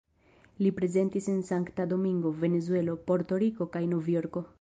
Li 0.67 0.69
prezentis 0.77 1.27
en 1.33 1.43
Sankta 1.49 1.85
Domingo, 1.91 2.31
Venezuelo, 2.45 2.97
Porto-Riko 3.11 3.69
kaj 3.77 3.83
Novjorko. 3.93 4.45